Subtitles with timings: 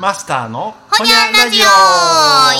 [0.00, 1.64] マスターのほにゃんラジオ。
[1.64, 2.54] は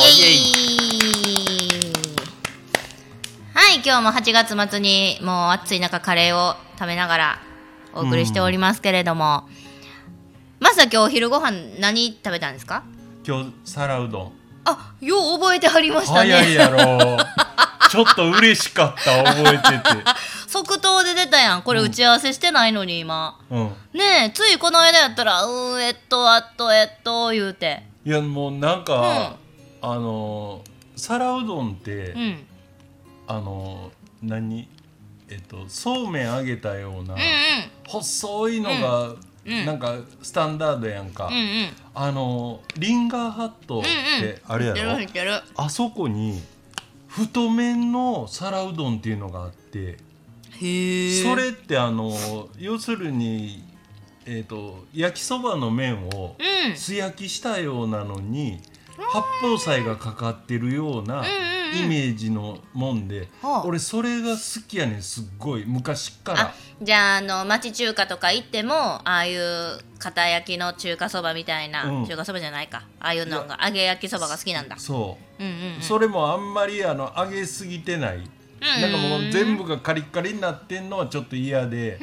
[3.73, 7.39] い、今日も8月末にもう暑い中カレーを食べながら
[7.95, 9.49] お送りしておりますけれども、
[10.59, 12.83] まずは今日お昼ご飯何食べたんですか？
[13.27, 14.33] 今日皿うどん。
[14.67, 16.33] あ、よう覚えてはりましたね。
[16.33, 17.17] 早いやろ。
[17.91, 20.05] ちょっと嬉しかった覚えてて
[20.51, 21.63] 即答で出たやん。
[21.63, 23.39] これ打ち合わせしてないのに今。
[23.51, 27.85] うんねえ、ついこの間やったら、うーん、えっと、あと、えっと、言うて。
[28.05, 29.37] いやもうなんか、
[29.81, 30.65] あの
[30.97, 32.47] 皿うどんって、うん。
[33.29, 34.69] あの何
[35.29, 37.21] えっとそうめん揚げたような、うん
[37.87, 39.15] 細いのが、う
[39.55, 41.35] んなんかスタンダードやんか、うん。
[41.35, 41.49] うんうん。
[41.95, 45.41] あのリンガーハットってあれやろ、る知ってる。
[45.55, 46.43] あそこに
[47.07, 50.10] 太麺の皿うどんっていうのがあって。
[50.61, 52.15] それってあの
[52.59, 53.65] 要するに、
[54.27, 56.77] えー、と焼きそばの麺をうん。
[56.77, 58.61] 素焼きしたようなのに
[58.99, 63.65] 八宝菜がかかってるようなうんうんイメージのもんで、はあ。
[63.65, 65.65] 俺それが好きやねんすっごい。
[65.65, 66.41] 昔っから。
[66.41, 72.07] あじゃああの町中華とか行ってもああいう片焼きの中華そばみたいな、うん。
[72.07, 72.83] 中華そばじゃないか。
[72.99, 74.77] ああいうのが揚げ焼きそばが好きなんだ。
[74.79, 75.81] そう、うんうんうん。
[75.81, 78.31] それもあんまりあの揚げすぎてない、ん
[78.61, 81.99] なんかもう全部がカリッカリになってんのはちょっと嫌で、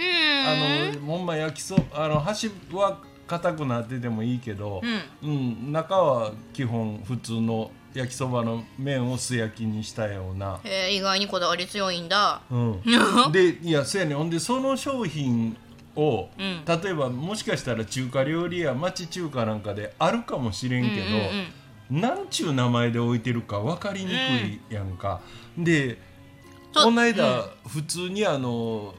[0.46, 0.56] あ
[0.98, 4.82] のほんま焼きそあの端は硬くなっててもいいけど、
[5.22, 5.72] うん。
[5.72, 12.42] 中は基本普通の焼きそばの麺を素焼きにしたような、へえ意外にこだわり強いんだ。
[12.50, 12.82] うん、
[13.32, 14.18] でいやそうやねん。
[14.18, 15.58] ほんでその商品
[15.96, 16.64] を、うん。
[16.66, 21.48] 例えばもしかしたら中華料理や町中華なんかであるかもしれんけど、うんうん
[21.92, 22.02] うん。
[22.02, 25.22] なんちゅう名前で置いてるか分かりにくいやんか、
[25.58, 26.07] でそう
[26.74, 28.94] この間、普通にあの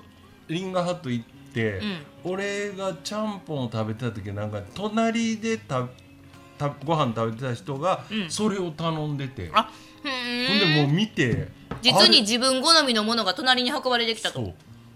[0.48, 2.32] リンガーハット行って、うん。
[2.32, 5.86] 俺がちゃんぽんを食べてた時なんか隣でた
[6.58, 8.30] たご飯食べてた人がうん。
[8.30, 9.70] それを頼んでて、あ
[10.02, 11.48] ふほんでもう見て
[11.82, 14.54] 実に自分好みのものが隣に運ばれてきたと。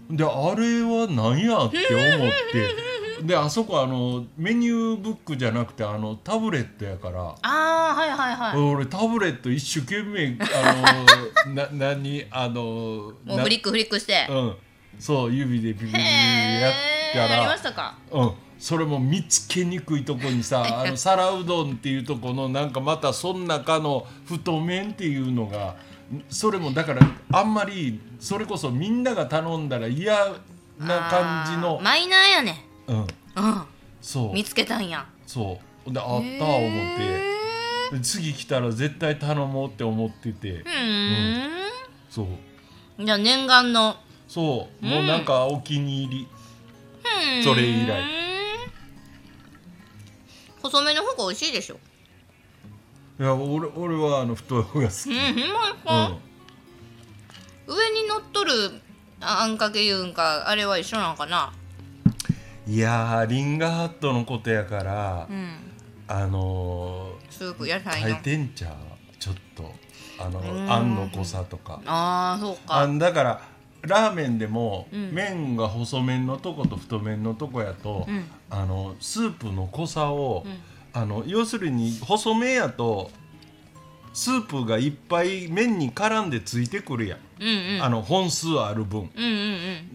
[0.09, 1.77] であれは何やって
[2.15, 2.75] 思って
[3.23, 7.21] であそこあのメニューブックじゃなくてあのタブレットやから。
[7.21, 8.57] ああはいはいはい。
[8.57, 14.27] 俺タブレット一生懸命あの な何あのもうフリックフリックして。
[14.27, 14.55] なうん。
[14.99, 16.73] そう指でビビビビビやっ
[17.13, 17.95] たやりまらしたか。
[18.11, 18.33] うん。
[18.59, 25.75] それも見つけにくいとこにさあの 皿うどんっていうとこのなんかまたその中の太麺っていうのが
[26.29, 27.01] それもだから
[27.31, 30.13] あんまりそれこそみんなが頼んだら嫌
[30.79, 32.97] な感じのマイナーやねうん。
[32.97, 33.07] うん。
[34.01, 34.33] そう。
[34.33, 35.05] 見つけたんや。
[35.25, 35.91] そう。
[35.91, 37.33] であった思って。
[37.91, 40.51] で次来たら絶対頼もうって思ってて。
[40.51, 41.49] うーん。
[42.09, 43.05] そう。
[43.05, 43.97] じゃあ念願の。
[44.27, 44.85] そう。
[44.85, 46.27] もうなんかお気に入り。
[47.43, 48.03] それ以来。
[50.61, 51.79] 細めの方が美味しいでしょ。
[53.19, 55.09] いや俺俺はあの太い方が好き。
[55.09, 55.51] うん
[55.83, 56.19] うか、ん。
[57.67, 58.51] 上に乗っとる
[59.21, 61.53] ああんかけいうんかあれは一緒なのかな
[62.65, 65.49] いやーリンガーハットのことやからうん。
[66.07, 68.73] あのスープ野菜のてんちゃう
[69.19, 69.71] ちょっと
[70.19, 70.71] あのん。
[70.71, 71.81] あんの濃さとか。
[71.85, 73.41] ああそうあかんだから
[73.81, 75.13] ラーメンでも、うん。
[75.13, 78.25] 麺が細麺のとこと太麺のとこやと、うん。
[78.49, 80.53] あのスープの濃さを、うん。
[80.93, 83.11] あの要するに細麺やと
[84.13, 87.83] スープがいっぱい麺に絡んでついてくるやん、うんうん。
[87.83, 89.29] あの本数ある分、うんうん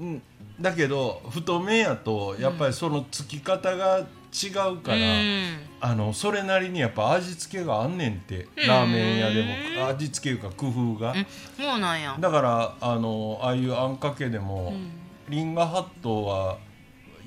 [0.00, 0.06] うん。
[0.08, 0.22] うん、
[0.60, 5.56] だけど太麺やとやっぱりそのつき方が違うから、うん。
[5.80, 9.42] あのそれなりにやっぱ味付けがあんねんってラーメン屋で
[9.78, 11.12] も味付けいうか工夫が。
[11.12, 11.26] うん。
[11.56, 12.16] そうなんや。
[12.18, 14.90] だからあのああいうあんかけでも、うん。
[15.28, 16.58] リンガーハットは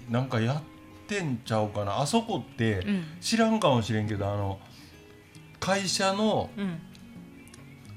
[0.10, 0.62] なんかやっ
[1.08, 2.00] てんちゃうかな。
[2.00, 3.04] あそこって、うん。
[3.22, 4.60] 知らんかもしれんけどあの
[5.60, 6.82] 会社のうん。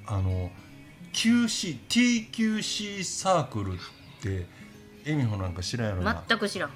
[0.07, 0.51] あの
[1.13, 3.77] QC TQC サークルっ
[4.21, 4.47] て
[5.05, 6.71] 恵美穂なんか知らんやろな、全く知らん。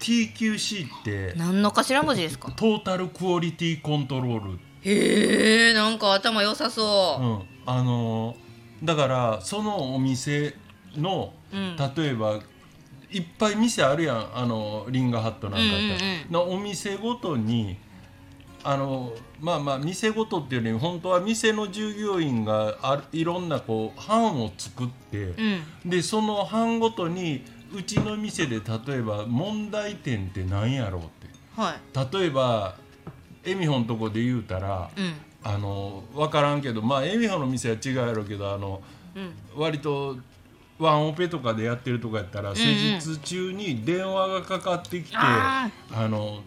[0.00, 2.52] TQC って何の頭文字ですか？
[2.52, 4.58] トータルクオリティコントロール。
[4.82, 7.24] へえなんか頭良さそう。
[7.24, 8.36] うん、あの
[8.84, 10.54] だからそのお店
[10.96, 11.76] の、うん。
[11.96, 12.38] 例えば
[13.10, 14.38] いっぱい店あるやん。
[14.38, 16.32] あのリンガーハットなんかって、うんうんうん。
[16.32, 17.76] のお店ごとに
[18.64, 25.34] あのまあまあ店ごとっていうより本当は店の従業員があるいろんなこう班を作って、
[25.84, 25.90] うん。
[25.90, 31.28] でその班ごとにうちの店で例えば問題点って何やろうって。
[31.56, 32.18] はい。
[32.18, 32.76] 例えば
[33.44, 35.14] 恵美穂のとこで言うたら、うん。
[35.44, 38.82] あの分からんけどまあ恵美穂の店は違うやろうけどあの
[39.14, 39.32] うん。
[39.56, 40.16] 割と
[40.78, 46.42] ワンオペとかでやってるとかやったら、施術中に電話がかかってきて、ああの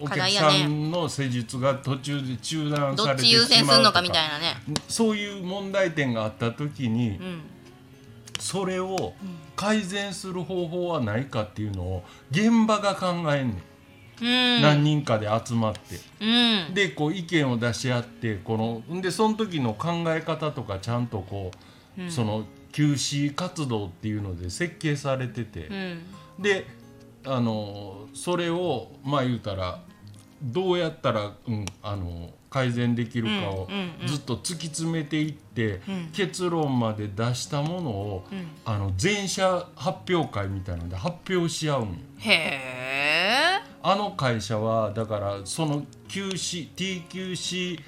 [0.00, 4.56] お客さんの施術が途中で中断どされてしっち優先ますうとかるのかみたいなね。
[4.88, 7.40] そういう問題点があった時に、うん。
[8.38, 9.14] それを
[9.56, 13.62] 改善する方法はないかっていうのを現場が考えんね
[14.20, 14.62] ん、うん。
[14.62, 16.00] 何人かで集まって。
[16.20, 16.74] うん。
[16.74, 21.50] でこう意見を出し合ってこのんでその時の考え方とかちゃんとこ
[21.98, 26.02] う、その休止活動っていうので設計されてて、うん。
[26.38, 26.66] で
[27.26, 29.80] あのそれをまあ言うたら
[30.42, 34.06] どうやったら、うん、あの改善できるかをうんうんうん。
[34.06, 36.10] ずっと突き詰めていって、ん。
[36.12, 38.26] 結論まで出したものを、
[38.64, 41.94] あの全社発表会みたいなので発表し合うんよ。
[42.18, 43.60] へえ。
[43.82, 47.80] あの会社はだからその休止 TQC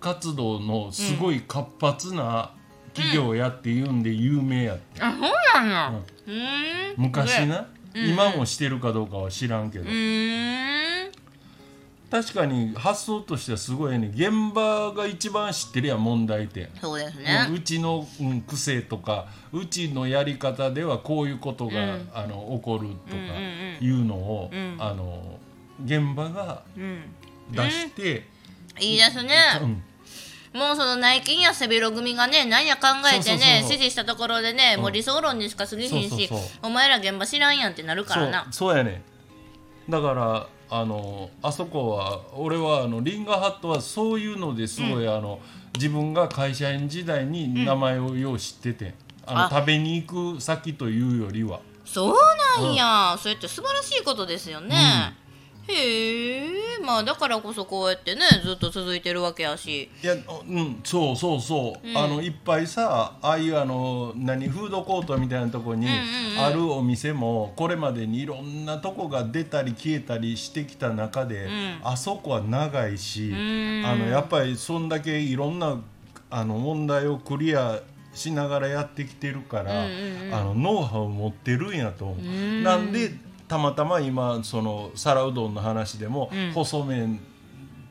[0.00, 2.52] 活動のすごい活発な
[2.94, 5.94] 企業やっていうんで有名やって、あそうなん。
[5.94, 6.94] やうん。
[6.96, 10.77] 昔な、今もしてるかどうかは知らんけど、うーん
[12.10, 14.10] 確かに発想としてはすごいね。
[14.14, 17.48] 現場が一番知ってるやん問題点、そうですね。
[17.52, 22.10] うちの、うん、癖とかうちのやり方ではこういうことが、うん。
[22.14, 23.28] あの起こるとかうんうん
[23.80, 23.84] うん。
[23.84, 24.76] いうのを、ん。
[24.78, 25.38] あの
[25.84, 27.02] 現場がうん。
[27.52, 28.26] 出して、
[28.80, 29.34] いいですね。
[29.62, 29.82] うん。
[30.58, 34.82] もうその内勤や背広組がね何や考えてね指示したところでね、うん。
[34.82, 36.30] もう理想論にしか過ぎひんし
[36.62, 38.44] お前ら現場知らんやんってなるからな。
[38.44, 39.02] そうそうやね
[39.90, 45.40] だからあのあそこは俺はあのリンガーハットはそういうのですごい、あの
[45.74, 48.94] 自分が会社員時代に名前をよう知ってて、
[49.26, 49.50] あのあ。
[49.50, 51.60] 食べに行く先というよりは。
[51.84, 52.14] そう
[52.60, 54.76] なんや、それって素晴らしいことですよね、
[55.68, 56.50] へえ。
[56.82, 59.90] まあだからこそこうやってねずっと続いてるわけやし。
[60.02, 71.80] いやうんそうそうそう、あのいっぱいさああいうあの何フードコートみたいなとこにんうんあるお店もこれまでにいろんなとこが出たり消えたりしてきた中で、ん。
[71.82, 73.84] あそこは長いし、ん。
[73.84, 75.80] あのやっぱりそんだけいろんな
[76.30, 77.80] あの問題をクリア
[78.14, 80.34] しながらやってきてるから、うんうんうん。
[80.34, 82.18] あのノウハウを持ってるんやと思う。
[82.18, 82.62] ん。
[82.62, 83.12] なんで
[83.48, 86.52] たまたま今その皿うどんの話でも、うん。
[86.52, 87.20] 細麺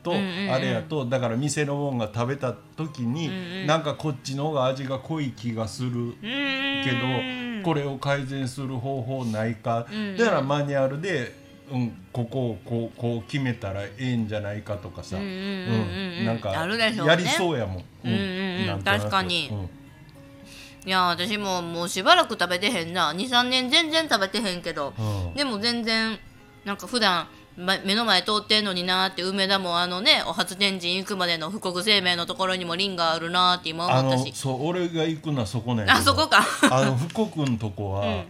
[0.02, 0.14] とあ
[0.58, 3.32] れやとだから店のもんが食べた時に、んう
[3.64, 3.66] ん。
[3.66, 9.98] なんかこっちの方が味が濃い気がするけど、これを改善する方法ないか、うん。
[9.98, 11.34] うんだからマニュアルで、
[11.70, 17.84] うん、ここをこうこう決めたらええんじゃないかとかさ、うんなんかやりそうやもん。
[18.04, 18.12] うん。
[18.12, 19.48] うんうんなん確かに。
[19.50, 19.77] うん
[20.88, 23.12] いや私ももうしばらく食べてへんな。
[23.12, 25.02] 23年全然食べてへんけど、う
[25.32, 25.34] ん。
[25.34, 26.18] でも全然
[26.64, 34.30] なんか普段ま目の前通ってんのになーって梅田もあのねお初天神行くまでの富国生命のところにもリンがあるなーって今あ思ったし。
[34.30, 36.10] のそう俺が行くのはそこなんやけど。
[36.10, 36.42] あそこか。
[36.70, 38.24] あの福君とこは、 うん。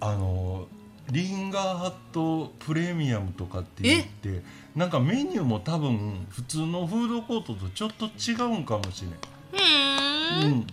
[0.00, 0.66] あの
[1.12, 4.42] リンガーハットプレミアムとかって言って
[4.74, 10.42] なんかメニューも多分普通のフードコートとちょっと違うんかもしれん。
[10.42, 10.66] うん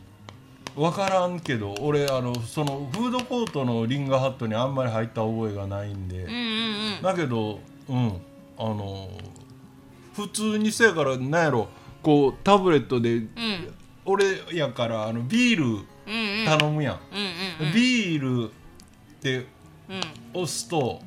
[0.75, 6.33] 分からんけど俺あのそのフードコートのリンガーハットにあんまり入った覚えがないんで、うんうん
[6.97, 7.01] うん。
[7.01, 7.59] だけど
[7.89, 8.21] うん。
[8.57, 9.09] あの
[10.15, 11.67] 普通にせやからなんやろ。
[12.01, 13.27] こうタブレットでうん。
[14.05, 16.45] 俺やからあのビールうんうん。
[16.45, 16.99] 頼むやん、
[17.59, 18.51] うんうんビールっ
[19.21, 19.51] てうん。
[20.41, 21.01] 押すと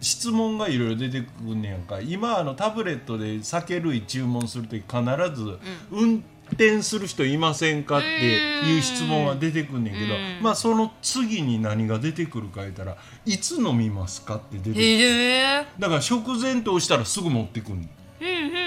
[0.00, 2.00] 質問がいろいろ出てくんねやんか。
[2.00, 5.00] 今あのタブレットで酒類注文する時必
[5.34, 5.58] ず
[5.90, 6.22] 運
[6.52, 10.42] 転する人いませんかっていう質問は出てくんねんけどうん。
[10.42, 14.82] まあその次に何が出てくるか言ったらいつ飲みますかって出てくる。
[14.82, 15.66] へえ。
[15.78, 17.88] だから食前って押したらすぐ持ってくんね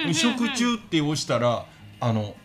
[0.05, 1.65] うん食中って押したら
[1.99, 2.35] あの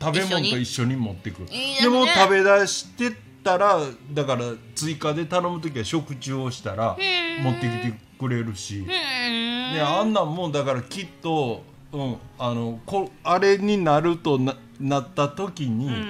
[0.00, 1.46] 食べ物と一緒に持ってくる。
[1.46, 1.78] ですね。
[1.82, 3.78] でも食べ出してたら
[4.12, 4.42] だから
[4.74, 7.44] 追加で頼む時は食中をしたらうん。
[7.44, 8.86] 持ってきてくれるし、うん。
[8.86, 11.62] であんなんもんだからきっと、
[11.92, 16.02] うん、あのこあれになるとななった時に、うんうんう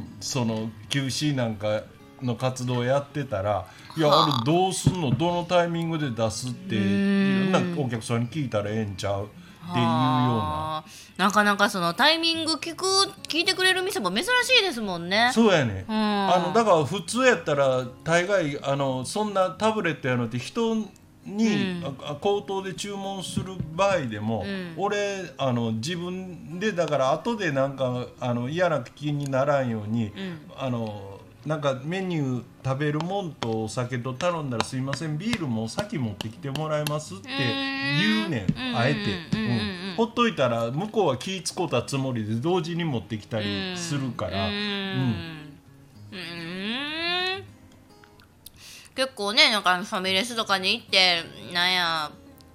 [0.00, 0.16] ん。
[0.20, 1.82] その休止なんか
[2.22, 4.36] の活動やってたら「いやはあ。
[4.36, 5.10] あれどうすんの？
[5.12, 7.52] どのタイミングで出す?」っていん。
[7.52, 10.84] ろんなお客さんに聞いたらええんちゃうっていうような。
[11.16, 12.84] なかなかそのタイミング聞く
[13.28, 15.30] 聞いてくれる店も珍しいですもんね。
[15.32, 15.94] そうやね、うん。
[15.94, 20.76] あのだから普通やったら大概あのそんなタブレットやのって人
[21.26, 24.74] に、あ口頭で注文する場合でも、ん。
[24.76, 30.12] 俺あの自分でだから後でなんかあの嫌な気にならんように、ん。
[30.56, 39.00] あのなんかメニュー食べるもんとお酒と頼んだら「すいませんビールも先持ってきてもらえます?」って言うねんうんあえて、
[39.38, 39.94] うん。
[39.98, 44.48] ほっといたら向こうは気ぃ使うたつもりで同時に持ってきたりするから。
[44.48, 45.43] ううん
[48.94, 51.22] 結構ねなんかファミレスとかに行って
[51.52, 52.10] なんや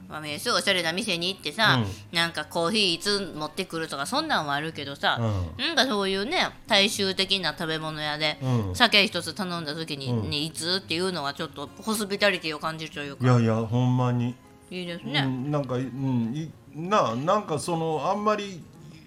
[0.10, 5.64] まあ、すぐおしゃれな店に行ってさ、なんかコーヒーいつ持ってくるとかそんなんはあるけどさ、うん。
[5.64, 8.76] なんかそういうね大衆的な食べ物屋で、うん。
[8.76, 13.24] 酒一つ頼んだ時に、ねいつっていうのはちょっとホスピタリティを感じるというか。
[13.24, 14.36] いやいやほんまに、
[14.72, 18.64] いいですね、うん、なんか、うん、いななんかそのあんまり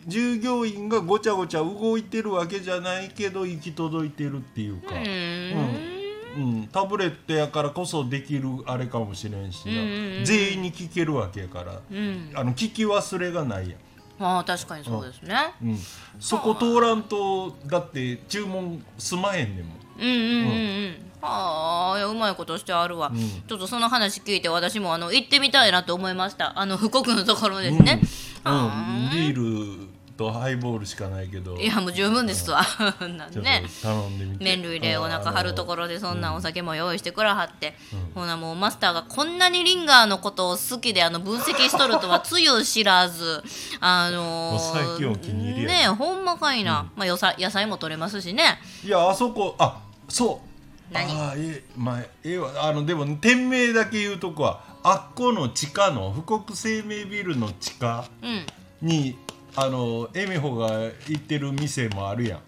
[0.06, 5.91] 従業員がごちゃごちゃ動いてるわけじゃないけど行き届いてるっていうか、うーん
[6.36, 12.30] うん、タブレットやからこそできるあれかもしれんしな、うんうんうん全員に聞けるわけやから、うん。
[12.34, 13.78] あの聞き忘れがないやん。
[14.24, 15.78] ああ確かにそうですね、うん、
[16.20, 19.76] そこ通らんとだって注文済まへんねんもん。
[19.98, 20.94] うんうんうんうん。
[21.22, 23.16] ああうまいことしてあるわ、ん。
[23.16, 26.58] ちょっとその話聞いて私もあの行ってみたいなと思いました。
[26.58, 28.00] あの福国のところですね、
[28.44, 31.56] うん、ビールとハイボールしかないけど。
[31.56, 32.62] いやもう十分ですわ。
[33.00, 34.44] なんね頼んでみて。
[34.44, 37.76] 麺類でお腹張るところでそんなお酒も用意してくらはって、
[38.14, 43.42] ほなもうマスターがこんなにリンガーのことを好きであの分析しとるとはつゆ知らず。
[43.80, 48.60] あのー、ねえほんまかいな、まあ、野菜野菜も取れますしね。
[48.84, 50.52] いやあそこあそう。
[50.92, 51.10] 何？
[51.10, 52.50] あええまあええわ。
[52.62, 58.46] あのでも店名だけ言うとこはあっこの地下の富国生命ビルの地下うん。
[58.82, 59.16] に
[59.54, 62.40] あのエミホが行ってる店もあるやん。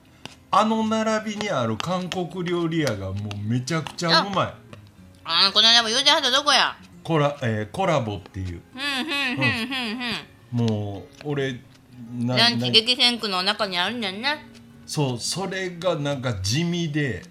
[0.50, 4.54] あの並びにある韓国料理屋がもうめちゃくちゃうまい。
[5.24, 6.76] あこの間も言うてはったどこや。
[7.02, 8.62] コラ,、えーコラボっていう。
[10.50, 11.60] もう俺
[12.16, 14.46] なランチな激戦区の中にあるんだよね
[14.86, 17.22] そうそれがなんか地味で、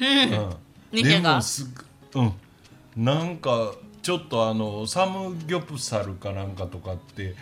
[0.00, 2.32] うん、でもすぐうん。
[2.96, 7.34] なんかちょっとあのサムギョプサルかなんかとかって、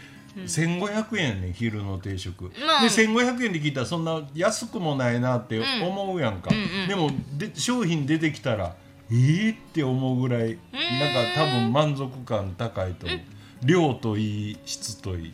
[0.44, 6.50] 1500円やねん昼の定食、でまあ1500円で聞いたらそんな安くもないなって思うやんか、
[6.88, 8.74] でもで商品出てきたら
[9.10, 13.20] えーって思うぐらいなんか多分満足感高いと思う、
[13.64, 15.32] 量といい質といい。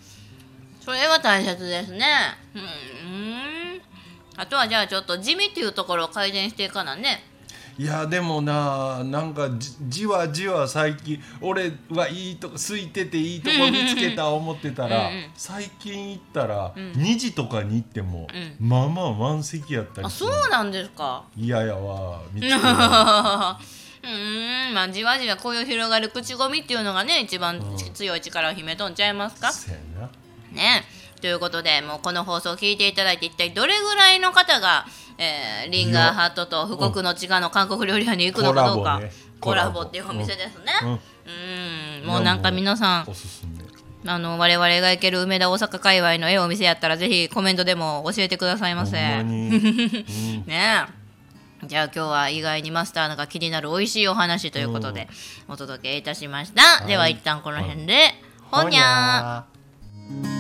[0.81, 2.07] それは大切ですね。
[2.55, 3.81] うん。
[4.37, 7.25] あとはじゃあちょっと地味っていうところを改善していかなね
[7.79, 15.31] いやでもななんかじじわじわ最近俺はいいとこ空いてていいとこ見つけた思ってたらうんうん。
[15.35, 18.29] 最近行ったら2時とかに行っても、
[18.59, 21.25] まあまあ満席やったりあそうなんですか？
[21.37, 22.57] 嫌やわ見つけた。
[22.63, 23.59] ら
[24.03, 27.61] うーんまあじわじわこういう広がる口コミっていうのがね一番
[27.93, 29.53] 強い力を秘めとんちゃいますか？
[29.53, 30.09] せやな。
[30.53, 30.85] ね
[31.21, 34.87] ということでもうこの放送を聞いていただいて一体どれぐらいの方が、
[35.19, 39.01] えーリンガーハットと富国の地下の韓国料理屋に行くのかどうか、
[39.41, 40.73] ココラボっていうお店ですね。
[40.83, 40.91] うん。
[40.91, 42.07] うん。
[42.07, 43.07] もうなんか皆さん
[44.07, 48.97] あの我々が行ける梅田大阪界隈のええお店やったらぜひコメントでも教えてくださいませ。
[48.99, 49.51] ほん
[50.47, 50.47] ね。
[50.47, 51.07] え
[51.67, 55.09] じゃあ今日は意外にマスターが気になる美味しいお話ということで
[55.49, 58.15] お届けいたしました、では一旦この辺で、
[58.51, 60.13] ほにゃー。
[60.13, 60.36] ほにゃー